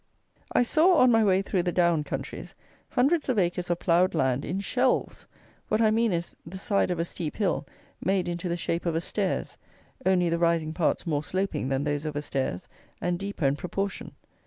[0.51, 2.55] I saw, on my way through the down countries,
[2.89, 5.27] hundreds of acres of ploughed land in shelves.
[5.67, 7.67] What I mean is, the side of a steep hill
[8.03, 9.59] made into the shape of a stairs,
[10.03, 12.67] only the rising parts more sloping than those of a stairs,
[12.99, 14.13] and deeper in proportion.